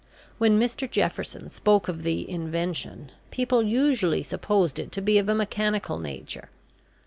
When 0.39 0.59
Mr 0.59 0.89
Jefferson 0.89 1.51
spoke 1.51 1.87
of 1.87 2.01
the 2.01 2.27
Invention, 2.27 3.11
people 3.29 3.61
usually 3.61 4.23
supposed 4.23 4.79
it 4.79 4.91
to 4.93 4.99
be 5.01 5.19
of 5.19 5.29
a 5.29 5.35
mechanical 5.35 5.99
nature. 5.99 6.49